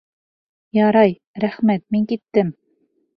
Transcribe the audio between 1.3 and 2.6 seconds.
рәхмәт, мин киттем.